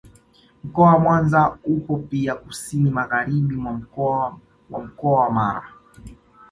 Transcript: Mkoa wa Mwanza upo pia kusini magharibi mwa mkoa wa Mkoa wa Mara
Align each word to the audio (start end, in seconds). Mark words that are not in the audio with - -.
Mkoa 0.63 0.93
wa 0.93 0.99
Mwanza 0.99 1.57
upo 1.63 1.97
pia 1.97 2.35
kusini 2.35 2.89
magharibi 2.89 3.55
mwa 3.55 3.73
mkoa 3.73 4.37
wa 4.69 4.79
Mkoa 4.85 5.19
wa 5.19 5.29
Mara 5.31 5.69